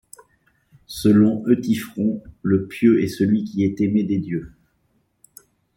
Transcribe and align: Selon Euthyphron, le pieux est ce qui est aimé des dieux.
Selon 0.87 1.43
Euthyphron, 1.45 2.23
le 2.41 2.65
pieux 2.65 3.03
est 3.03 3.07
ce 3.07 3.23
qui 3.23 3.63
est 3.63 3.81
aimé 3.81 4.03
des 4.03 4.17
dieux. 4.17 4.51